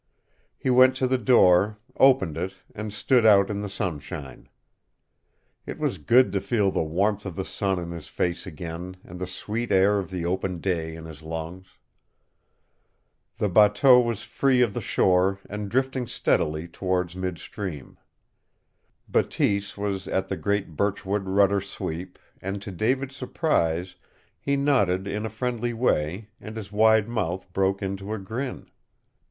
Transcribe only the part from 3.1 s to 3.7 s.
out in the